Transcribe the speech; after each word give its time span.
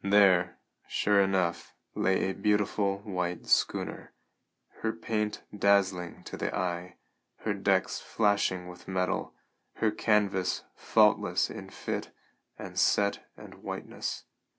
There, 0.00 0.56
sure 0.88 1.20
enough, 1.20 1.74
lay 1.94 2.30
a 2.30 2.32
beautiful 2.32 3.00
white 3.00 3.44
schooner, 3.46 4.14
her 4.80 4.90
paint 4.94 5.42
dazzling 5.54 6.24
to 6.24 6.38
the 6.38 6.56
eye, 6.56 6.96
her 7.40 7.52
decks 7.52 8.00
flashing 8.00 8.68
with 8.68 8.88
metal, 8.88 9.34
her 9.74 9.90
canvas 9.90 10.64
faultless 10.74 11.50
in 11.50 11.68
fit 11.68 12.10
and 12.58 12.78
set 12.78 13.26
and 13.36 13.56
whiteness. 13.56 14.24